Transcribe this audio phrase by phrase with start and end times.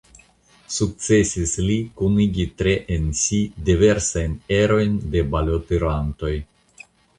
[0.75, 6.37] Sukcesis li kunigi tre en si diversajn erojn de balotirantoj.